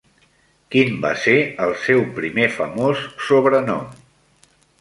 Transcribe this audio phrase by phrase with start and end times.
[0.75, 1.35] Quin va ser
[1.67, 3.85] el seu primer famós sobrenom?